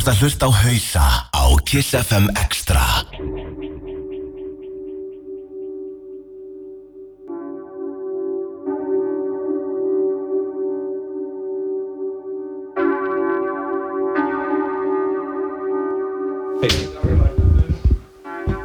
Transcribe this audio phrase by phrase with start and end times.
[0.00, 2.80] ert að hlusta á hausa á Kiss FM Extra.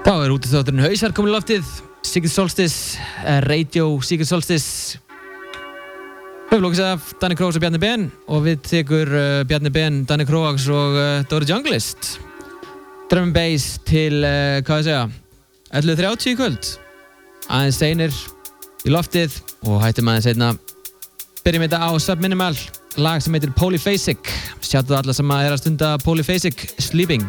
[0.05, 1.67] Þá er út í þátturinn Hausar komin í loftið
[2.05, 3.01] Secret Solstice,
[3.49, 5.03] Radio Secret Solstice
[6.51, 10.67] Höflókis af Danni Kroax og Bjarni Ben og við tekur uh, Bjarni Ben, Danni Kroax
[10.69, 12.19] og uh, Dóri Junglist.
[13.09, 15.03] Drum and Bass til, uh, hvað ég segja
[15.81, 16.69] 11.30 í kvöld.
[17.49, 18.19] Aðeins steinir
[18.85, 20.53] í loftið og hættum aðeins einna
[21.45, 22.53] byrjum þetta á Subminimal
[23.01, 24.29] lag sem heitir Polyphasic.
[24.61, 27.25] Sjáttu alla sem að er að stunda Polyphasic Sleeping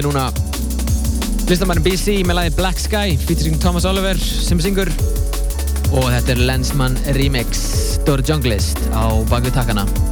[0.00, 0.30] undir núna
[1.50, 4.88] listamærin BC með lagi Black Sky featuring Thomas Oliver sem syngur.
[5.90, 10.09] Og þetta er Lensman Remix Dóri Junglist á bakvið takkana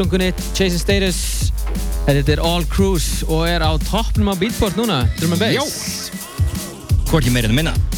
[0.00, 1.18] splungunni Chasing Status.
[2.06, 5.04] Þetta er All Cruise og er á toppnum á Beatport núna.
[5.20, 5.60] Já.
[5.60, 6.10] Bass
[7.10, 7.89] Hvorki meira en minna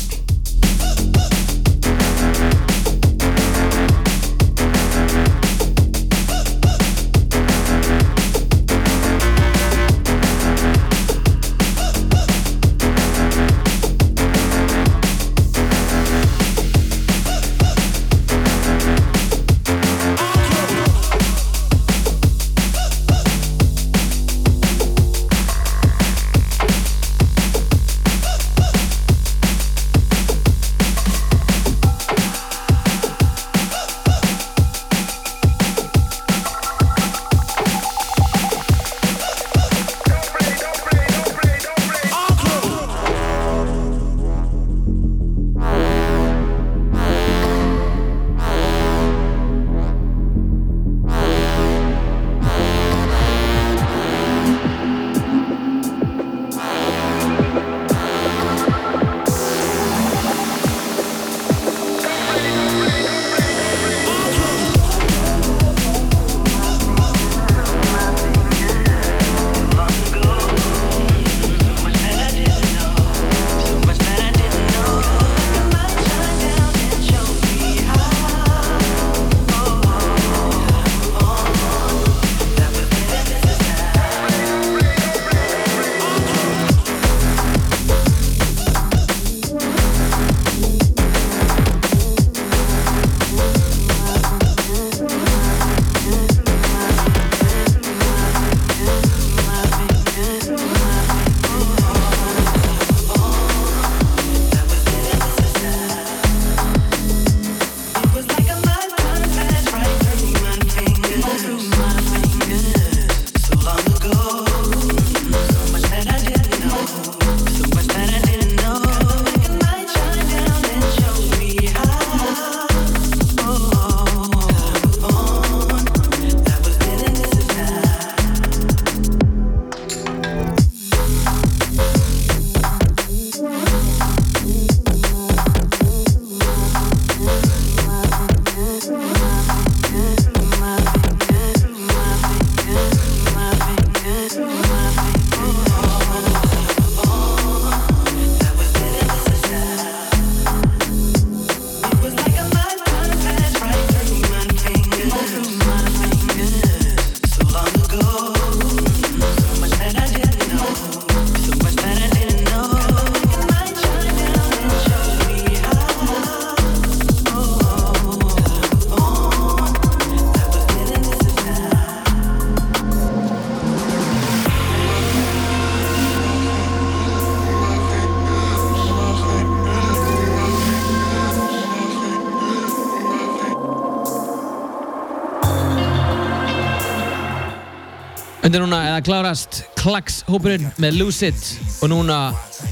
[188.52, 191.46] Þetta er núna eða klárast klagshópurinn með Lose It
[191.80, 192.18] og núna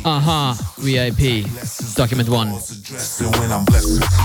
[0.04, 0.52] Aha
[0.84, 1.48] VIP
[1.96, 4.19] Document 1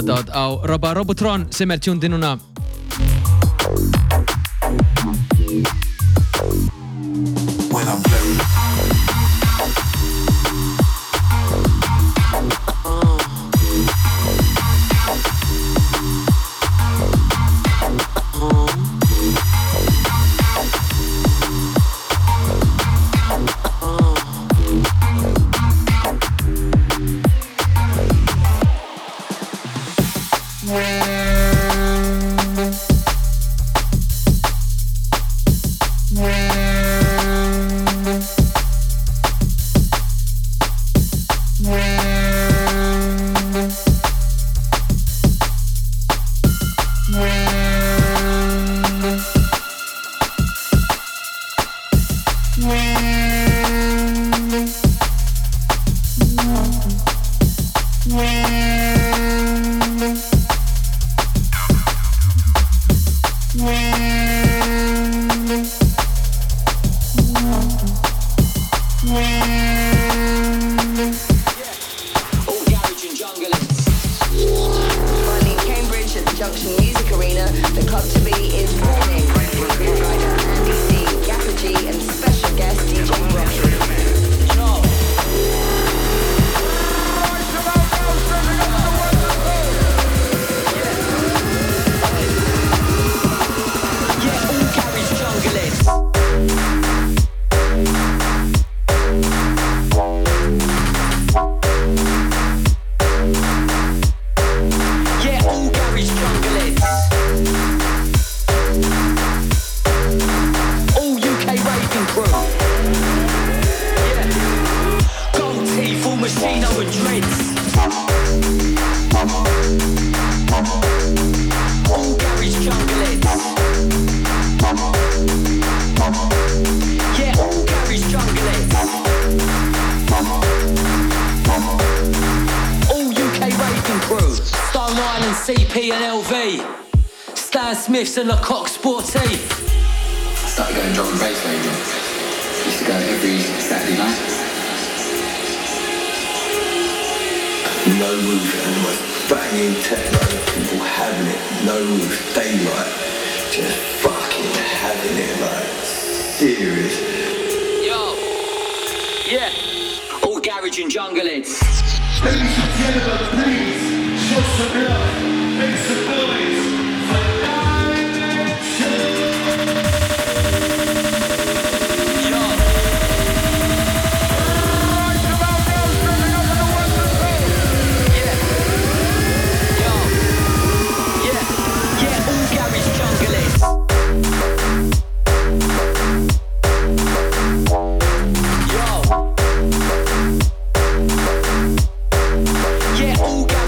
[0.00, 2.38] shoutout á Robba Robotron sem er tjúndinuna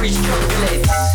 [0.03, 1.12] Rich calculated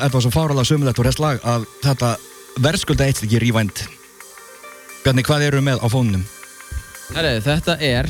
[0.00, 2.10] þetta var svo fáralega sömulegt og rest lag að þetta
[2.64, 3.84] verðskulda eitt ekki Rewind.
[5.04, 6.24] Bjarni, hvað eru með á fónunum?
[7.14, 8.08] Herri, þetta er...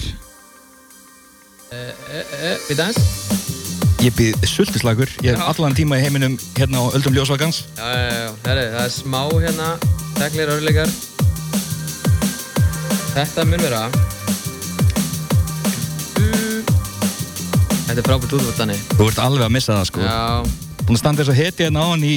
[1.70, 2.98] Uh, uh, uh, við dans?
[4.00, 7.62] Ég býð sultislagur, ég hef allan tíma í heiminum hérna á Öldum Ljósvagans.
[7.76, 8.30] Já, já, já.
[8.46, 9.68] Herri, það er smá hérna,
[10.16, 10.96] teklir örleikar.
[13.12, 13.84] Þetta mun vera...
[17.90, 18.76] Þetta er frábært útvartani.
[18.94, 20.02] Þú ert alveg að missa það sko.
[20.06, 22.14] Já, Búin að standa þess að heti hérna á hann í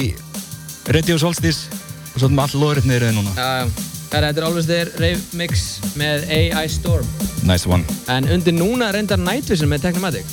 [0.90, 3.34] Radio Solstice og svo erum við all loðrið niður eða núna.
[3.38, 3.68] Herri,
[4.10, 5.62] þetta er Always There Rave Mix
[5.94, 7.06] með AI Storm.
[7.46, 7.86] Nice one.
[8.10, 10.26] En undir núna reyndar Night Vision með Technomatic.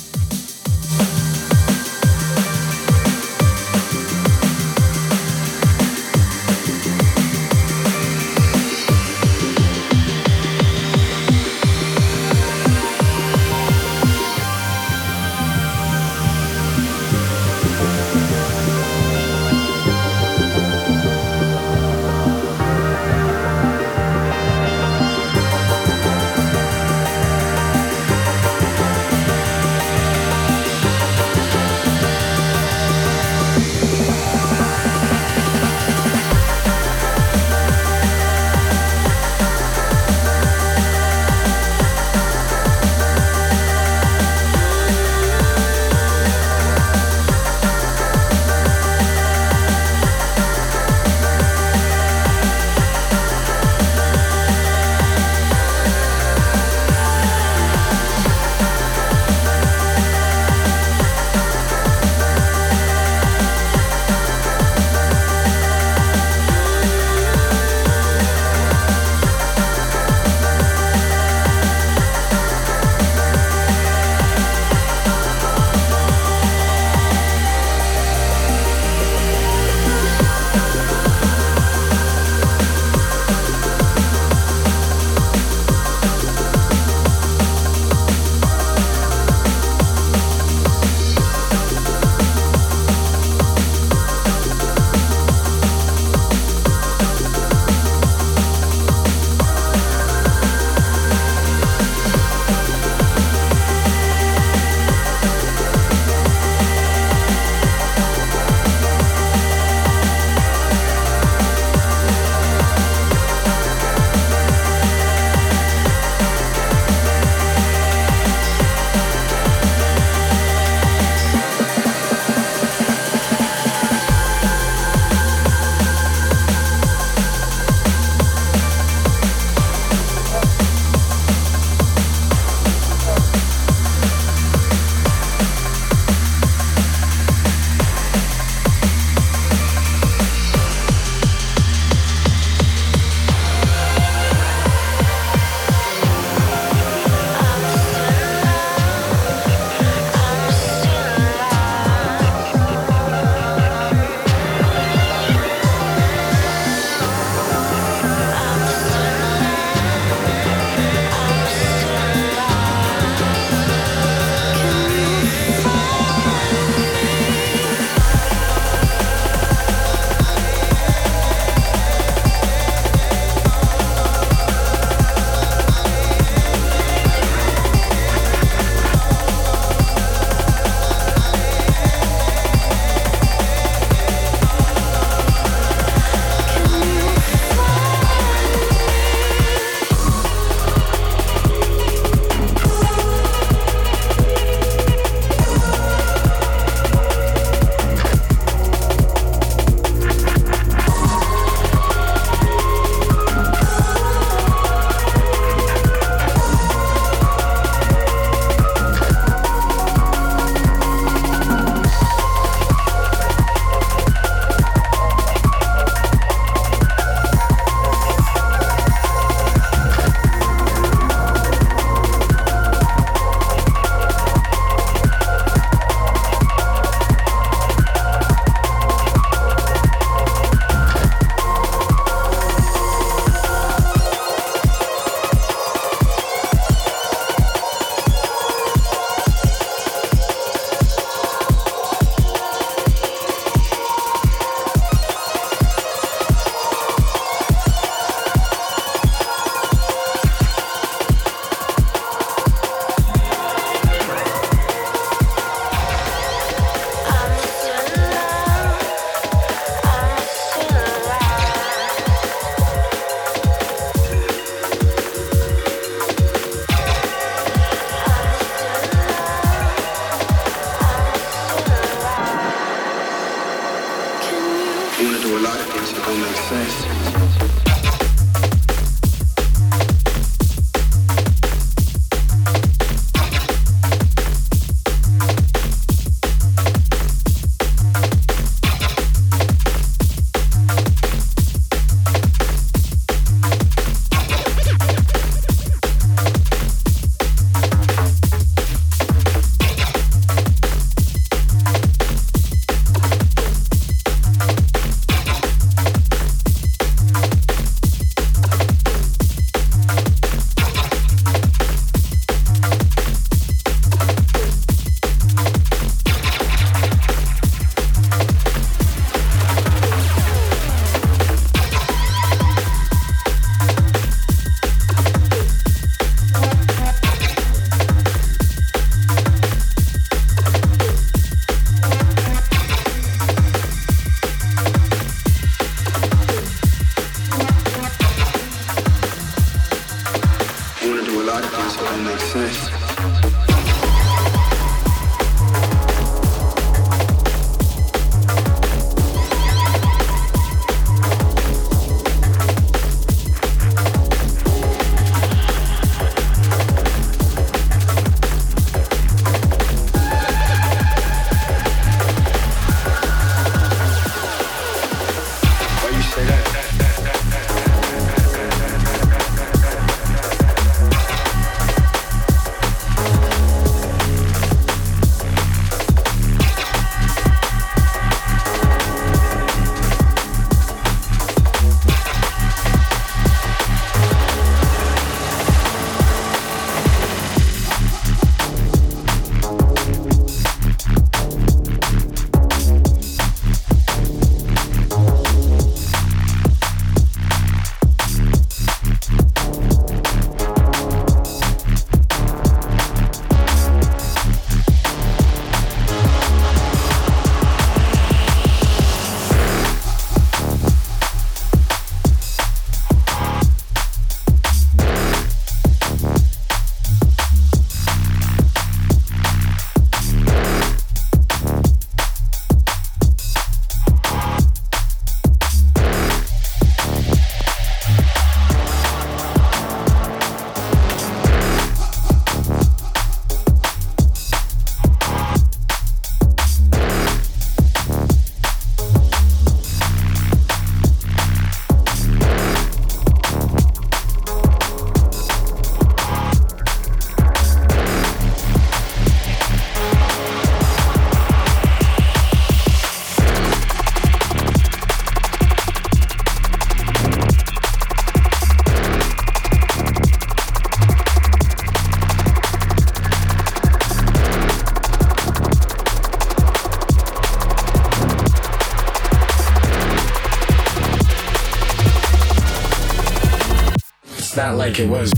[474.62, 475.10] Like it was.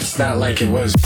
[0.00, 0.99] It's not like it was.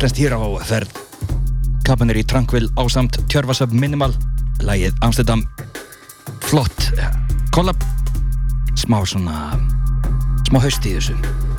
[0.00, 0.92] Íslandst hýra á ferð.
[1.84, 4.14] Kapanir í Tranquil ásamt Tjörfasöf Minimal
[4.64, 5.42] Lægið Amsterdam.
[6.40, 6.88] Flott
[7.52, 7.84] Collab
[8.80, 9.60] Smá svona
[10.48, 11.49] Smá haust í þessu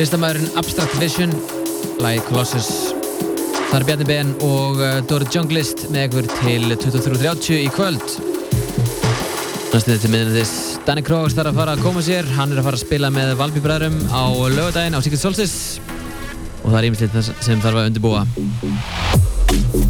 [0.00, 1.32] listamæðurinn Abstract Vision
[2.00, 2.68] Lagi Colossus.
[3.68, 8.06] Það er Bjarni Ben og uh, Dóri Junglist með ykkur til 23.30 í kvöld.
[9.70, 10.54] Næstu þetta miðnættis.
[10.88, 12.28] Danny Krogs þarf að fara að koma sér.
[12.38, 14.24] Hann er að fara að spila með Valby bræðurum á
[14.56, 15.84] lögadaginn á Secret Solstice.
[16.64, 19.89] Og það er ímislegt sem þarf að undirbúa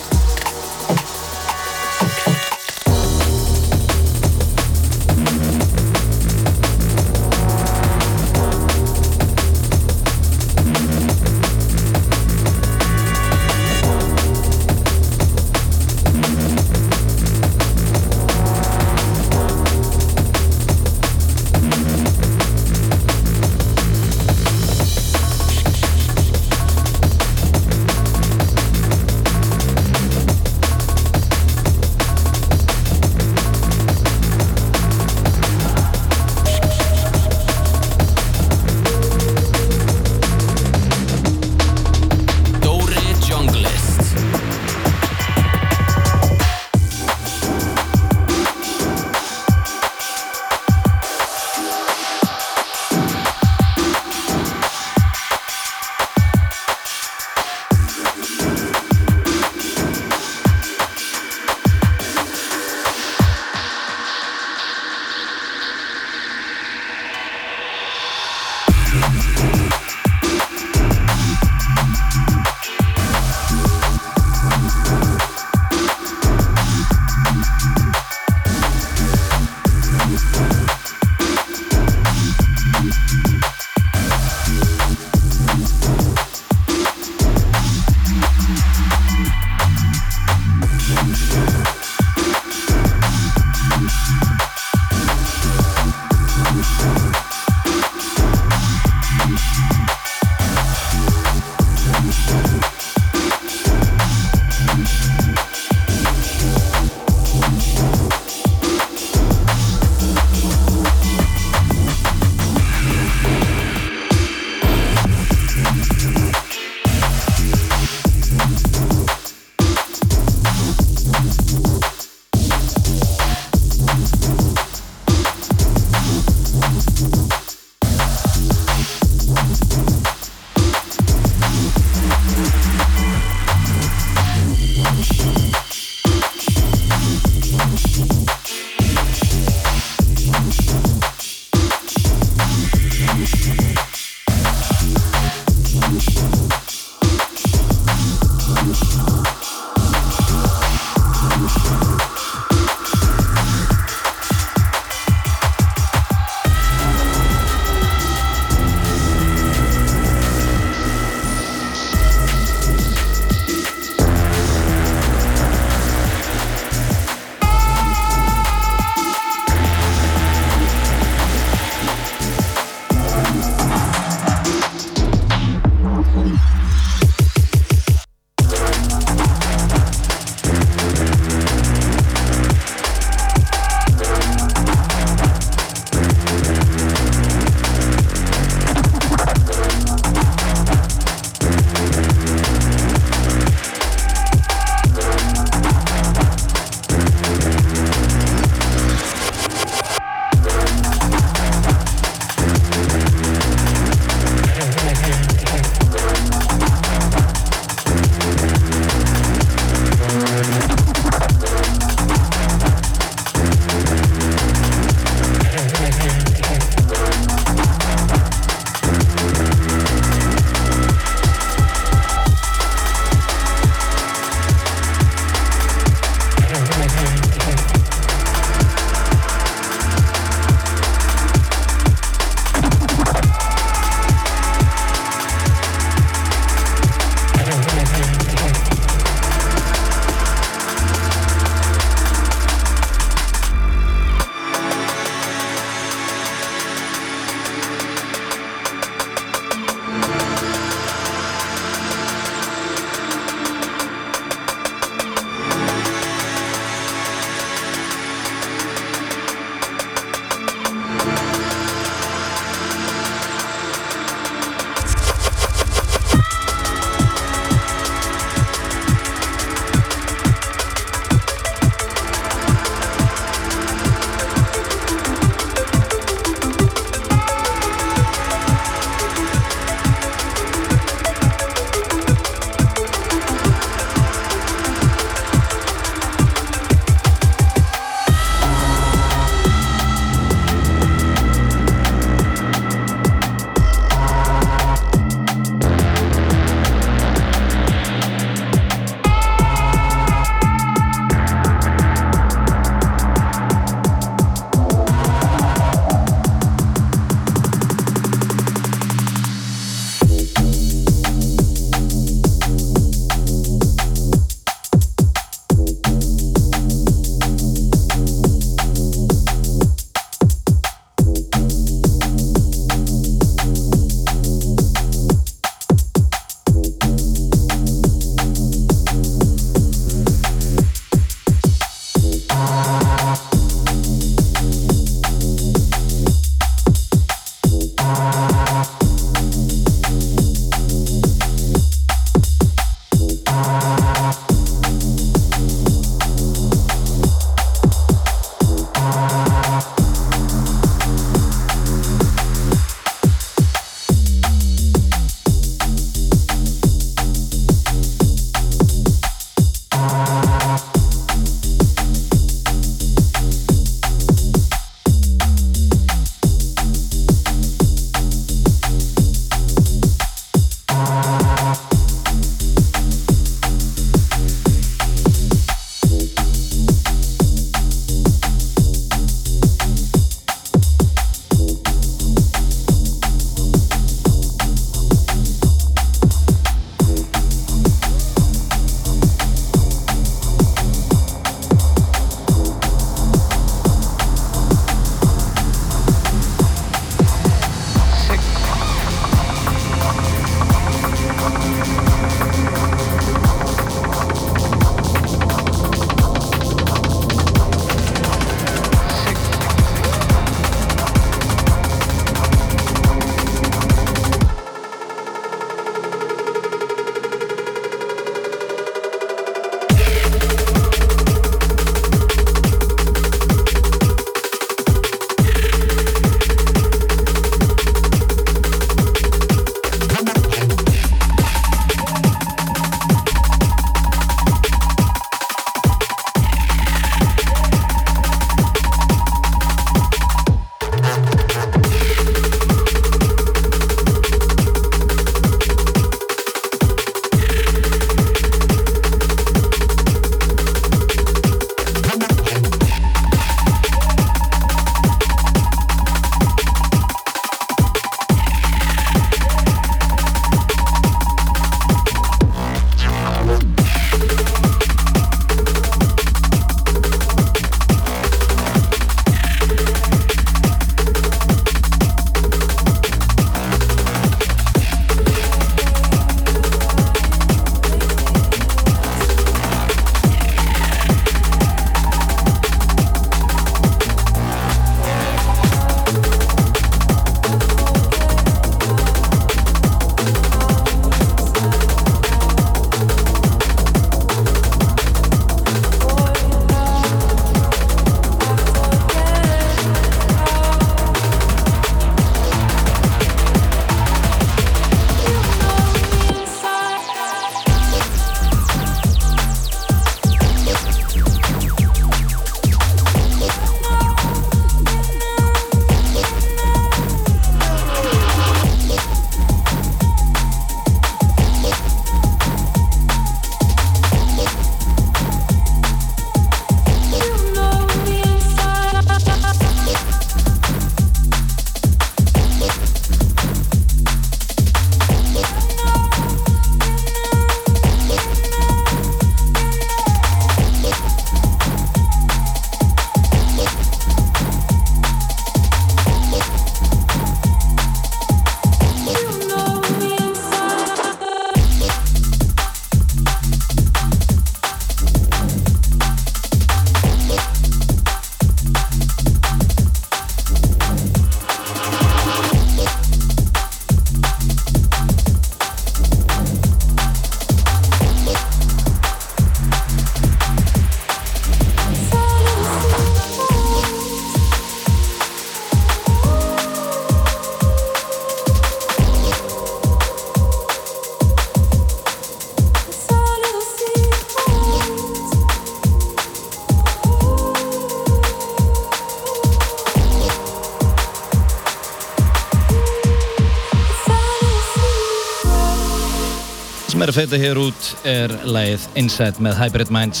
[596.92, 600.00] að feita hér út er lagið Inside með Hybrid Minds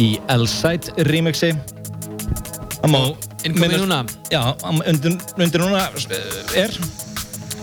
[0.00, 1.54] í L-Side remixi.
[2.74, 2.98] Það má
[3.48, 4.02] Innkomið núna?
[4.28, 6.76] Já, undir, undir núna eh, er?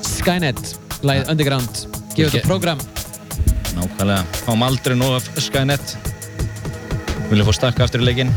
[0.08, 0.74] Skynet,
[1.06, 1.86] lagið Underground.
[2.16, 2.24] Ok.
[2.24, 2.82] þetta program
[3.78, 5.98] Nákvæmlega, fáum aldrei nóg af Skynet.
[7.30, 8.34] Viljum fá stakka aftur í leikinn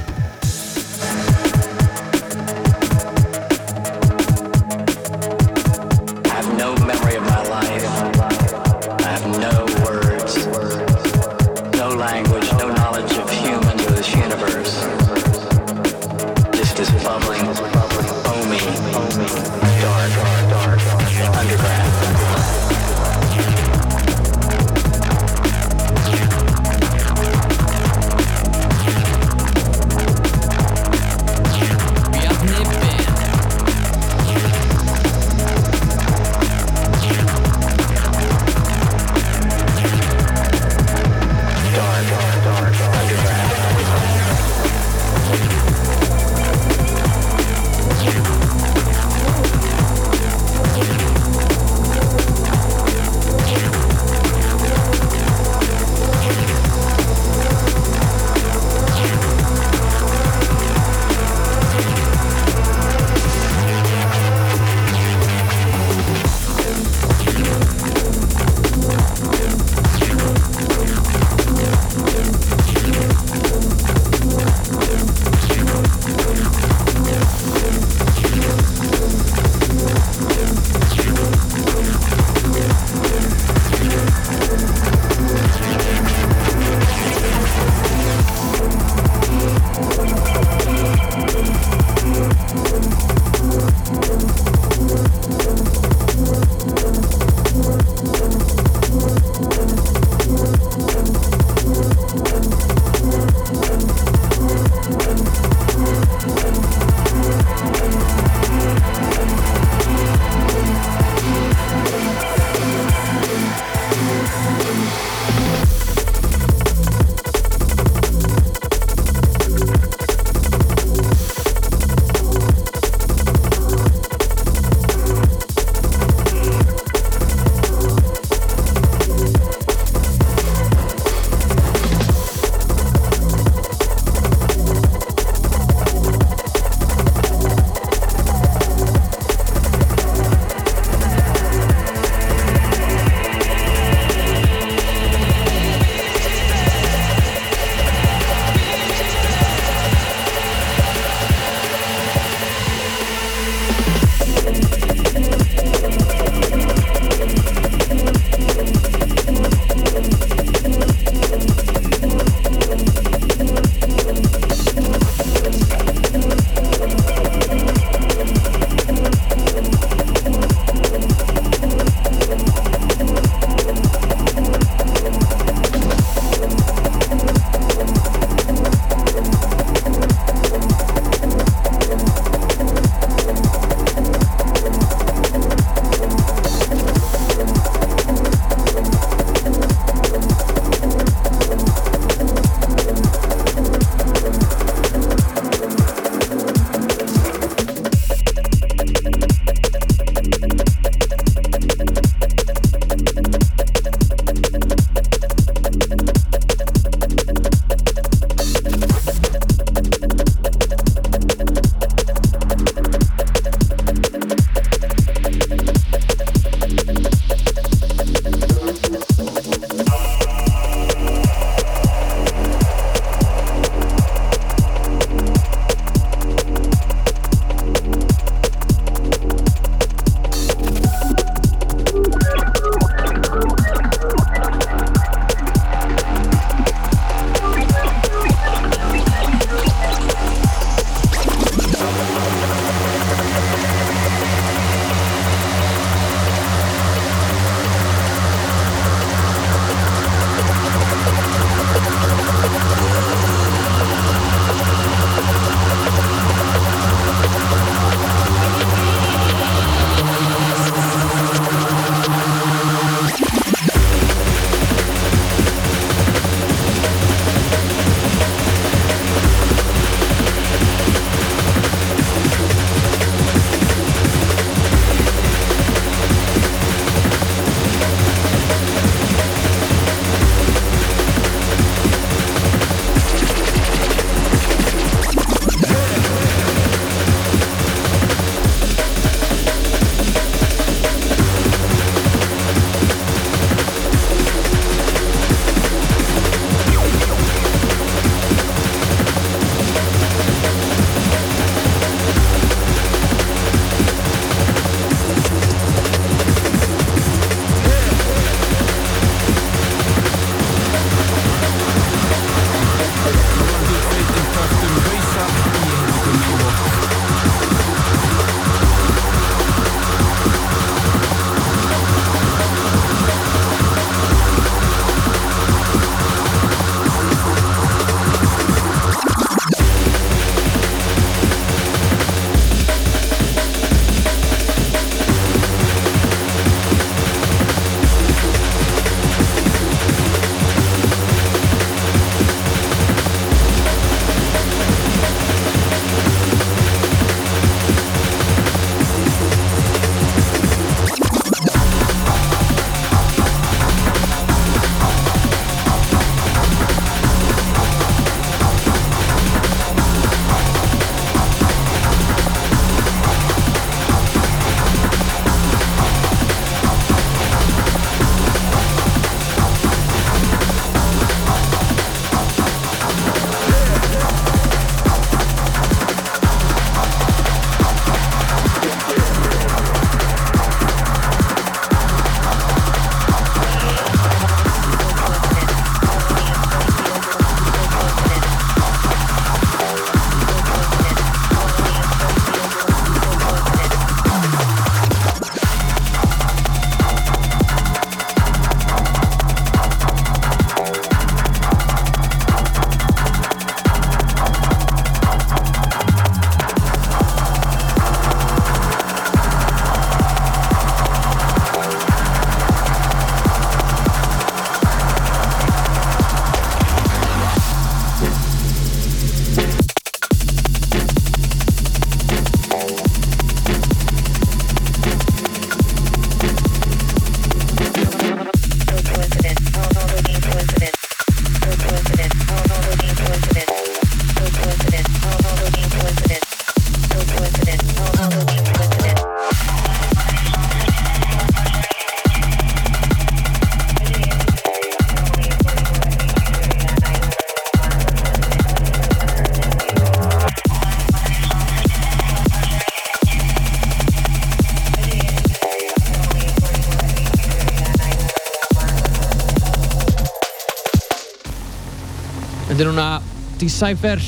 [462.61, 464.01] Þetta er núna Decipher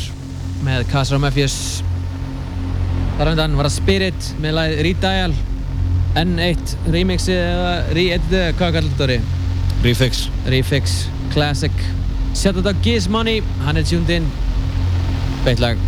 [0.61, 0.83] með
[1.17, 1.55] og Mephius.
[3.17, 5.37] Þar undan var það Spirit með lagið Redial
[6.21, 9.17] N1 remixi eða re-editið eða hvað kallar þetta orði?
[9.87, 10.21] Refix.
[10.53, 10.99] Refix
[11.33, 11.81] Classic.
[12.37, 14.29] Sett þetta á Giz Money Hann er tuned in.
[15.49, 15.81] Beitt lag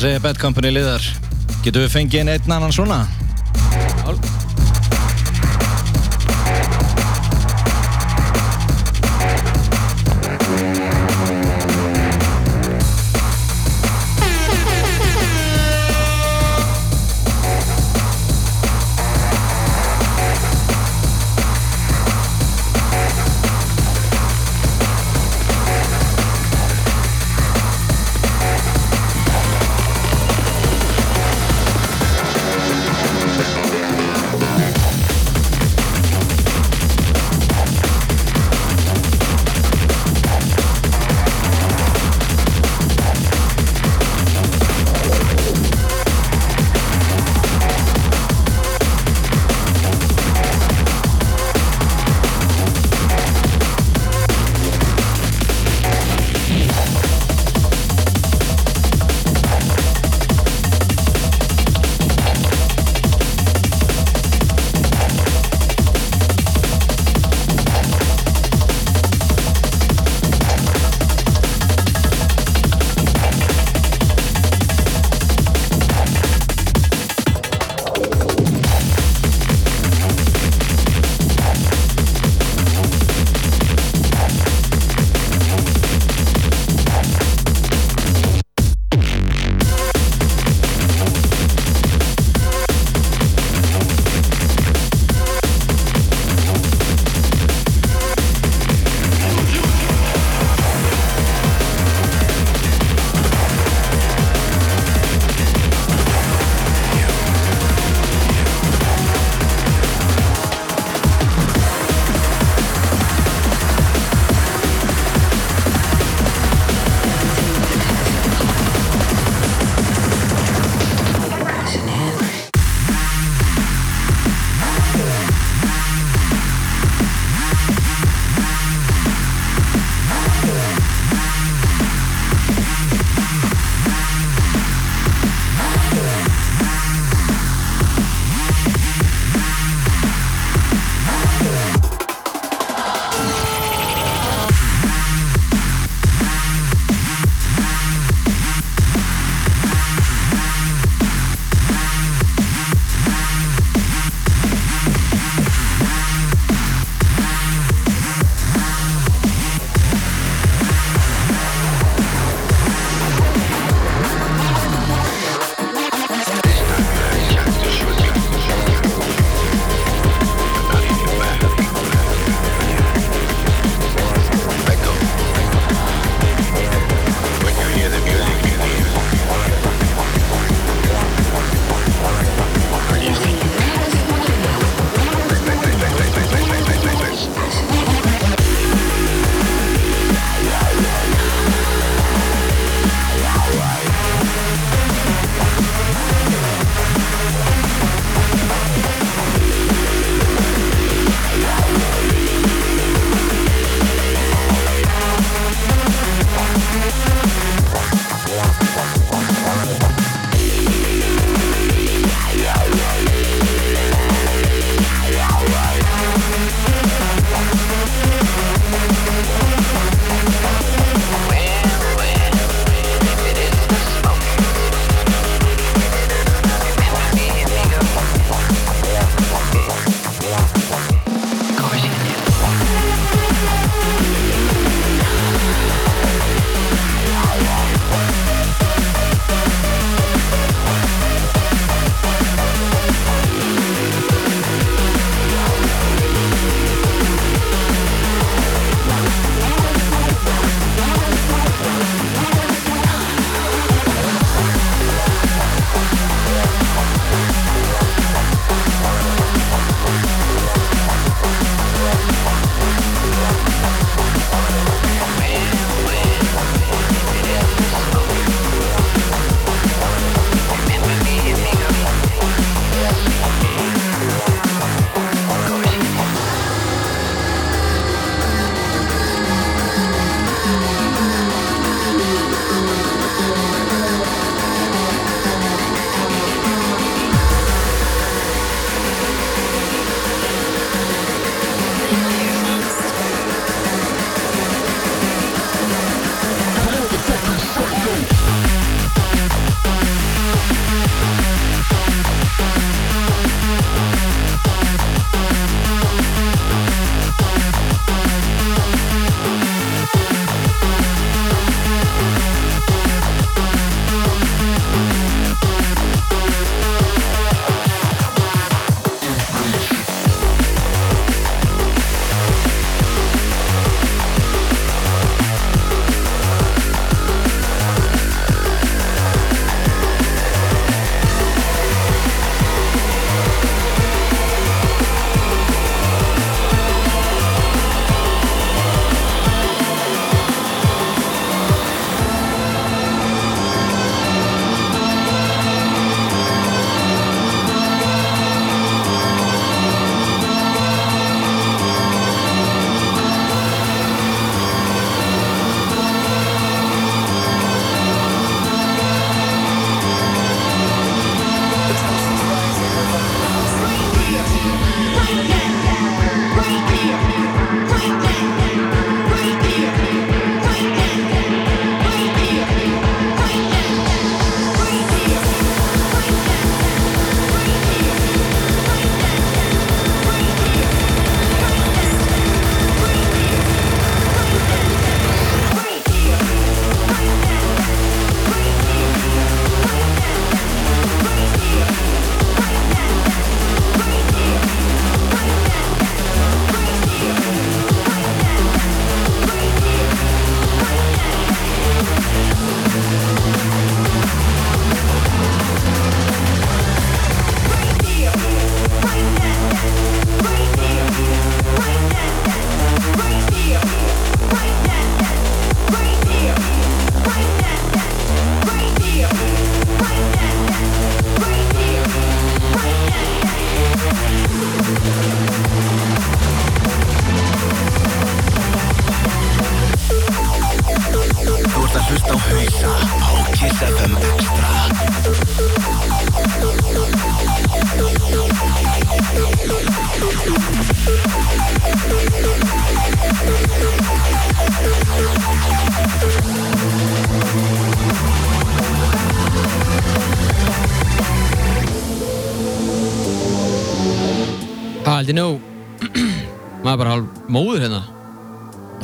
[0.00, 1.02] Hvað segir Bad Company liðar?
[1.60, 3.02] Getur við fengið einn annan svona?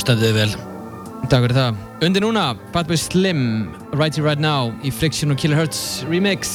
[0.07, 0.51] Stefðið vel.
[1.27, 1.79] Takk fyrir það.
[2.07, 3.41] Undir núna Fatboy Slim
[3.99, 6.53] Right Here Right Now í Friction og Killer Hurts remix.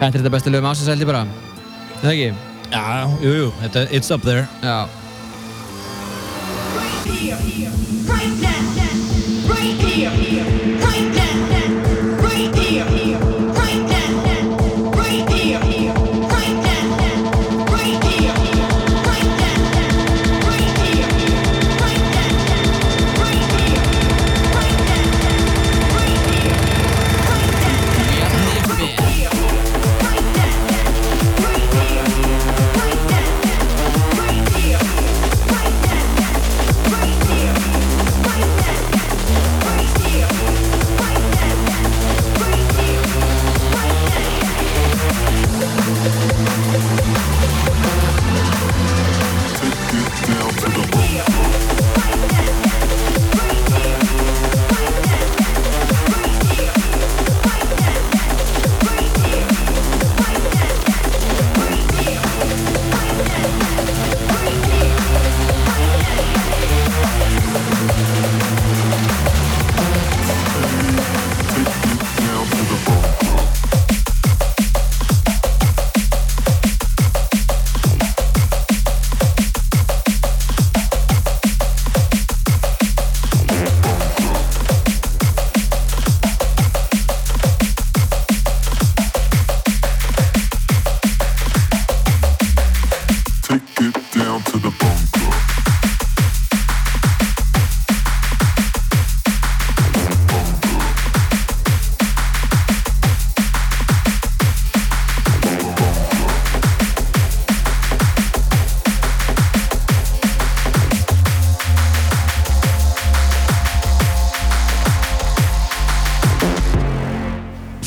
[0.00, 1.22] Þetta er þetta besta lögum ég bara.
[2.00, 2.26] Það ekki?
[2.74, 2.82] Já,
[3.22, 4.48] jú, jú, þetta, it's up there.
[4.66, 4.88] Já.
[10.80, 11.23] Take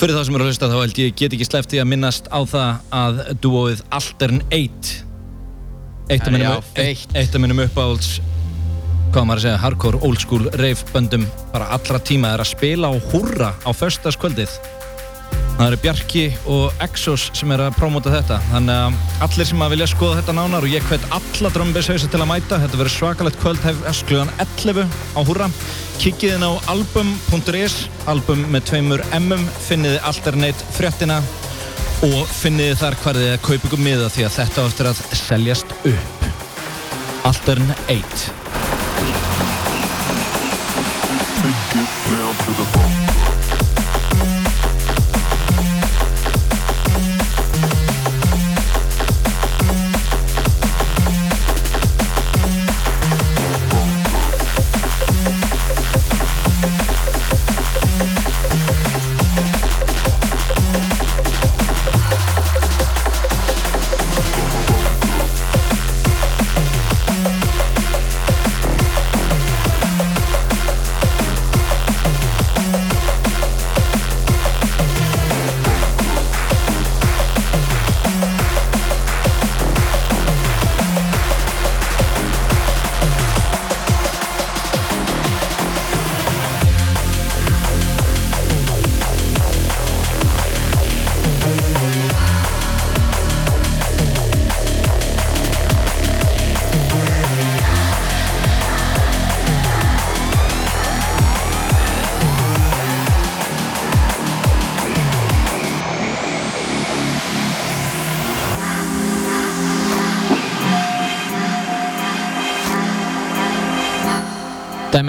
[0.08, 2.28] Fyrir það sem eru að hlusta þá held ég get ekki sleppt því að minnast
[2.32, 4.94] á það að dúóið Altern 8
[6.08, 8.22] Eitt af minnum, eitt, eitt minnum uppáhalds
[9.12, 12.88] hvað maður að segja, hardcore, old school rave böndum bara allra tíma er að spila
[12.88, 14.56] á húrra á föstaskvöldið
[15.58, 16.24] það eru Bjarki
[16.56, 18.38] og Exos sem er að prómóta þetta.
[18.54, 22.22] Þannig að allir sem að vilja skoða þetta nánar og ég hvet alla drömbishauðsa til
[22.22, 24.86] að mæta þetta verður svakalegt kvöld hefst klugan 11
[25.18, 25.52] á húrra
[26.02, 27.76] kikkið inn á album.is
[28.12, 31.18] album með tveimur M-um finniði alternate fréttina
[32.06, 35.70] og finniði þar hvað þið að kaupa ykkur miða því að þetta áttur að seljast
[35.82, 36.18] upp.
[37.28, 37.98] Altern 8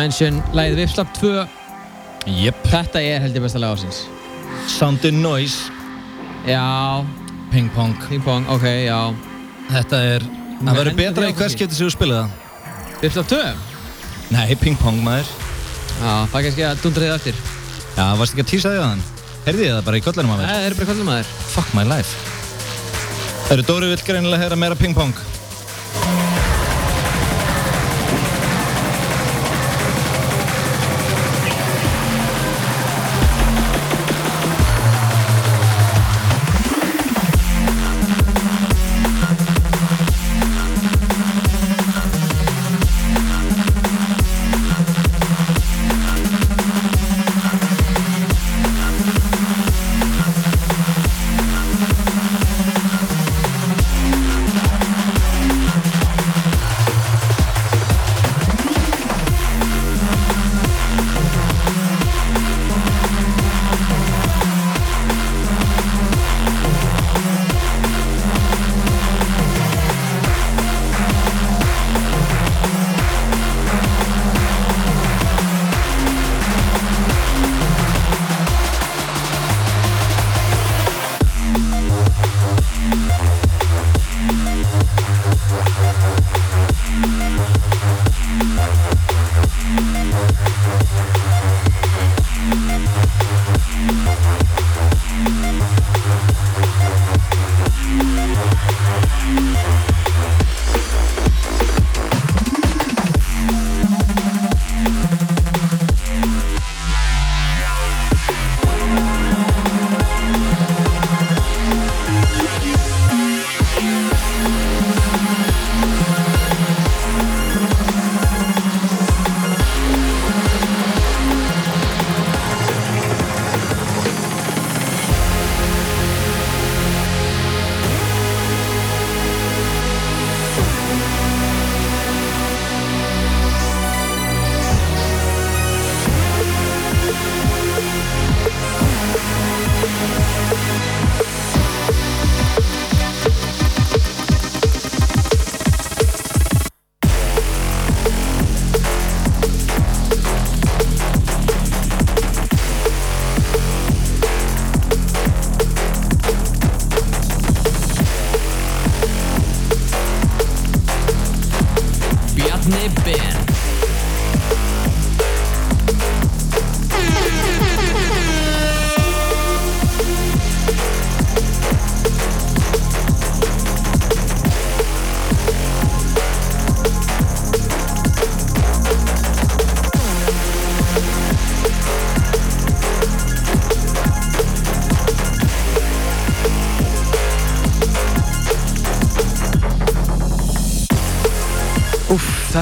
[0.08, 1.30] Dimension, lagið Vipslap 2
[2.32, 3.98] Jep, Þetta er held ég besta lag ásins
[4.72, 5.68] Sound in Noise.
[6.48, 7.04] Já,
[7.52, 7.92] Ping Pong.
[8.08, 8.96] Ping pong, ok, já.
[9.68, 12.96] Þetta er, Nei, það verður betra í hvers getur sem þú spila það?
[13.02, 13.52] Vipslap 2?
[14.32, 15.28] Nei, Ping Pong maður.
[16.00, 17.42] Já, það kannski að dundra þið eftir.
[17.98, 19.06] Já, varst ekki að tísa því að hann?
[19.44, 20.54] Herði ég það bara í kollanum að Nei, mér?
[20.56, 22.36] það er bara kvöldum aður Fuck my life.
[23.52, 25.12] Eru Dóri vill greinilega heyra meira Ping Pong?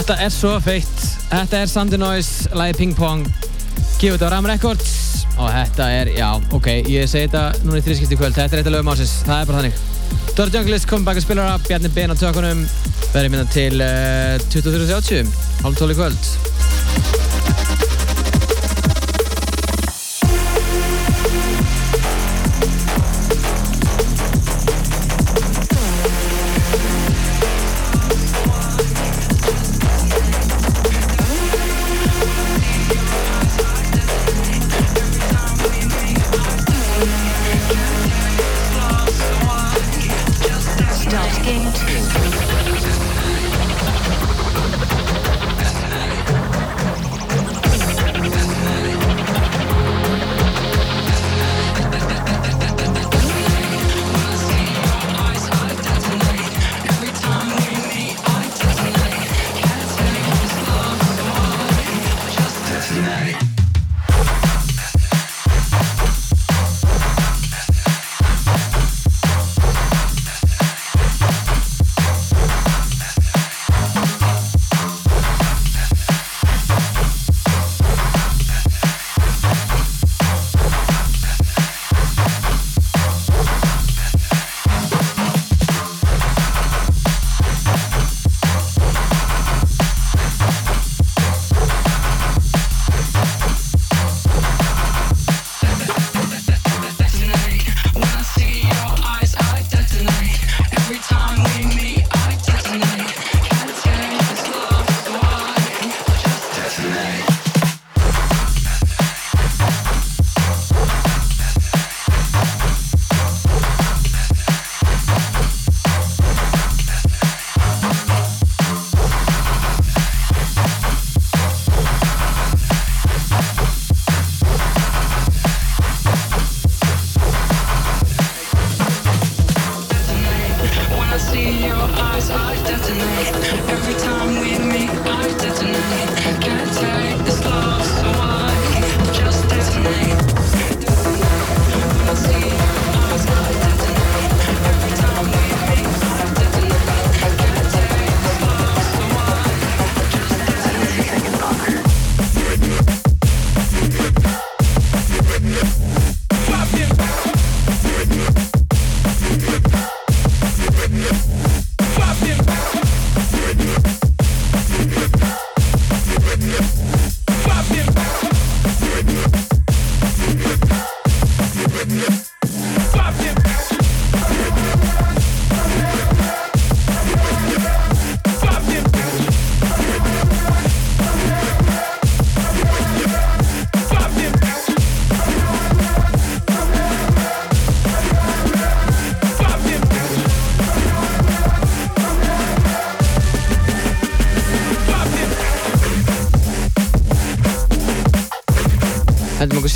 [0.06, 1.00] Þetta er svo feitt.
[1.32, 3.24] Þetta er Sandy Noise, lagi Ping Pong.
[3.98, 4.92] Gefið þetta á Ram Records.
[5.34, 8.70] Og þetta er, já, ok, ég segi þetta núna í þrískipti kvöld, þetta er eitt
[8.70, 9.84] af lögum ásins það er bara þannig.
[10.36, 12.62] Dora Junglist kom baka spilara, Bjarni Ben á tökunum.
[13.10, 15.32] Verður minna til uh, 23.30
[15.64, 16.45] hálf tóli kvöld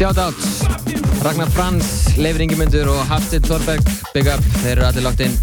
[0.00, 0.34] shoutout
[1.20, 5.34] Ragnar Frans, Leifur Ingemundur og Hafstid Þorberg Big up, þeir eru allir lagt inn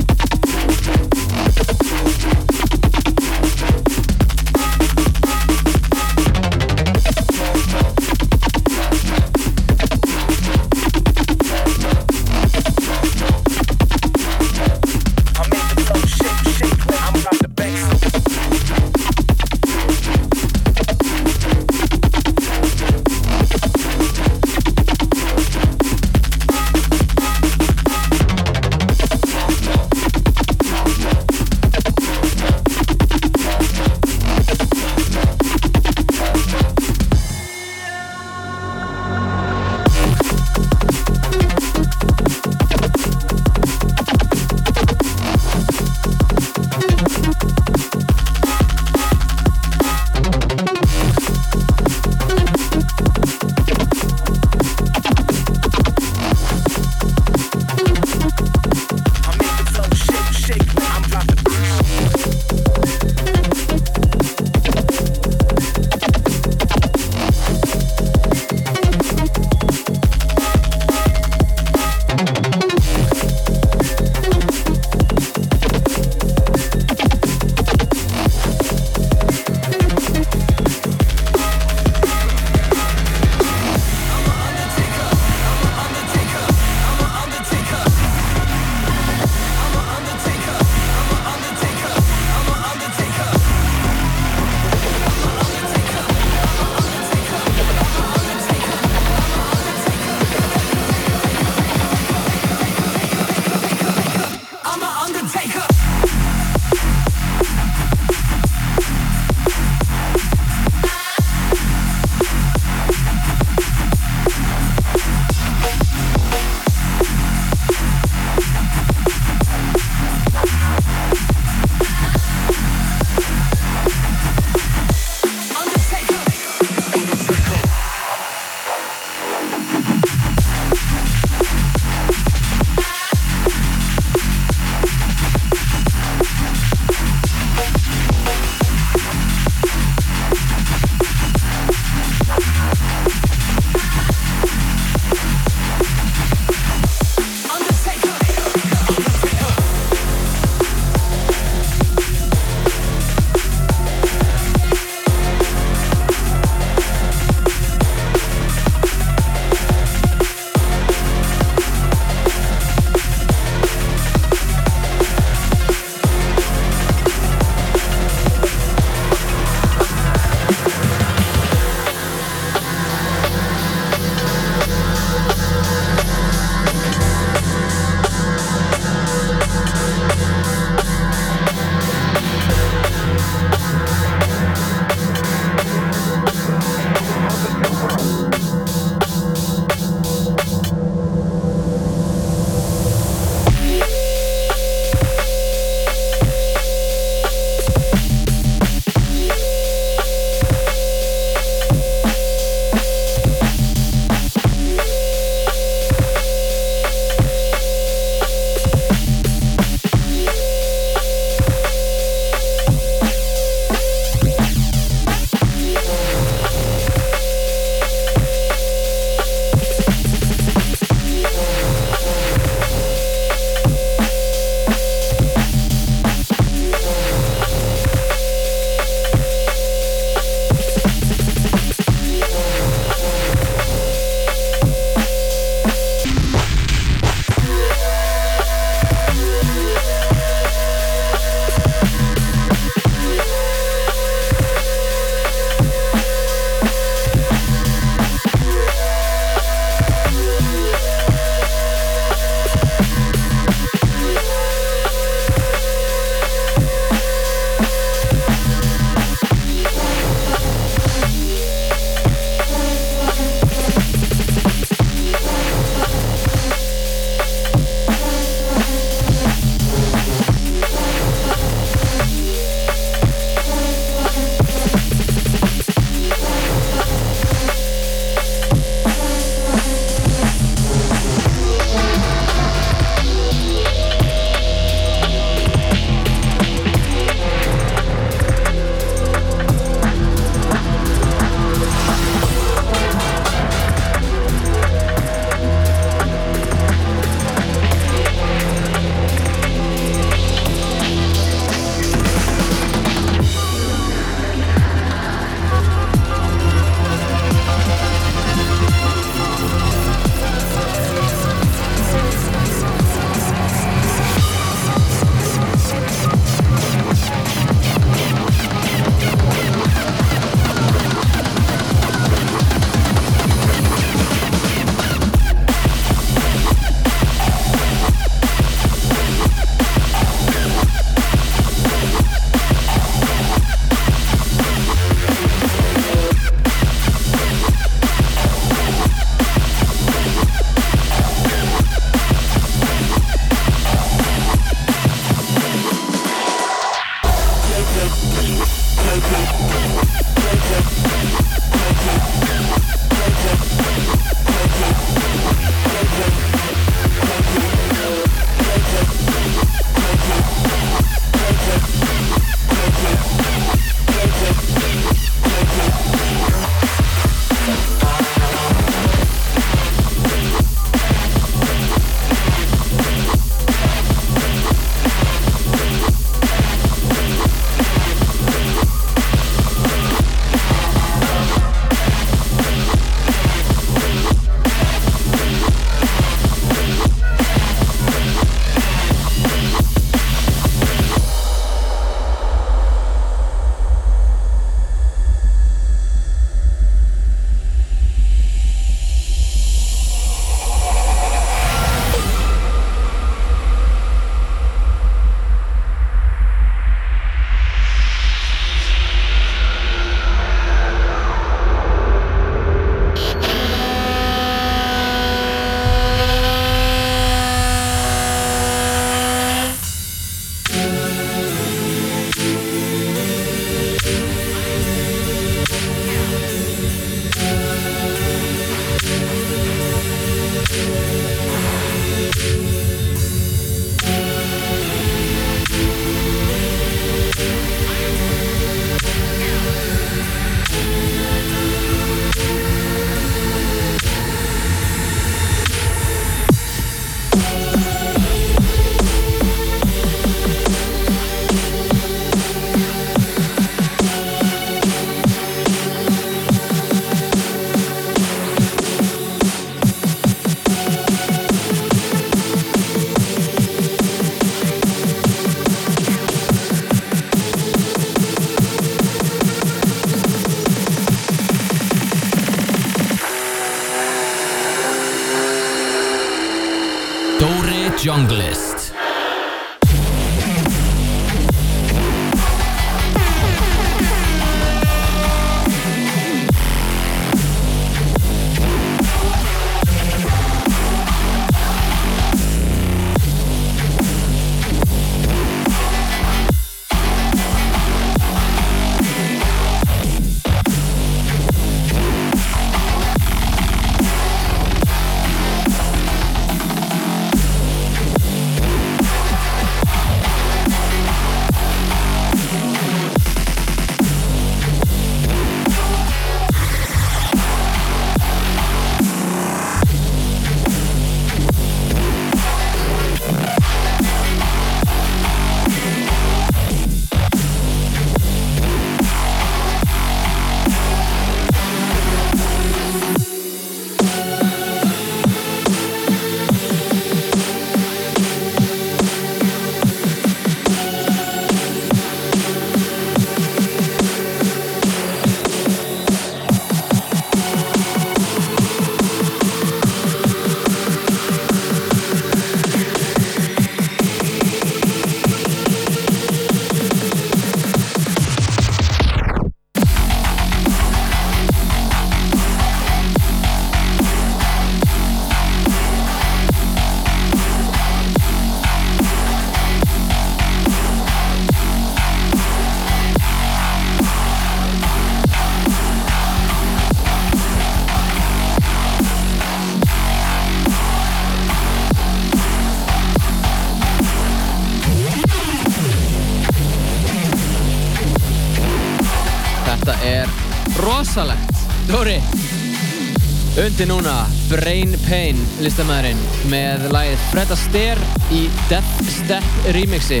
[593.54, 593.92] undir núna
[594.26, 600.00] Brain Pain listamæðurinn með lagið Fred Astaire í Death Step remixi.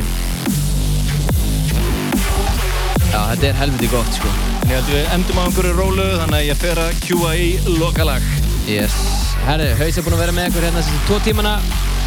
[3.12, 4.34] Já, þetta er helviti gott sko.
[4.64, 7.48] Ég held við endum á einhverju rólu þannig að ég fer að kjúa í
[7.78, 8.26] lokalag.
[8.66, 8.96] Yes.
[9.44, 11.58] Herri, Haus er búinn að vera með ykkur hérna þessi tvo tímana.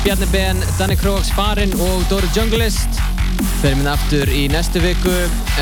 [0.04, 3.07] Bjarni Ben, Danny Kroaks farinn og Dóri Junglist.
[3.58, 5.14] Ferum hérna aftur í næstu viku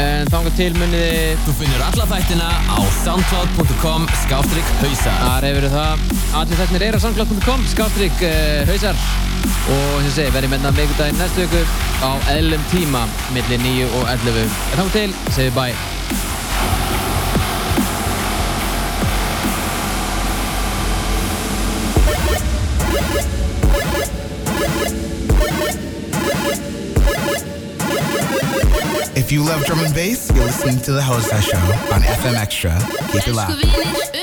[0.02, 1.38] en þángar til muniði...
[1.46, 6.06] Þú finnur alla þættina á soundcloud.com skástrygg hausar Þar hefur það.
[6.42, 9.04] Allir þættinir er á soundcloud.com skástrygg uh, hausar.
[9.72, 11.64] Og sem segi, verðum hérna vikudaginn næstu viku
[12.04, 14.42] á eðlum tíma millir 9 og 11.
[14.44, 15.12] En þángar til,
[15.48, 15.95] við bye.
[29.26, 31.58] If you love drum and bass, you're listening to The Hosa Show
[31.96, 32.78] on FM Extra.
[33.12, 34.15] Keep it locked.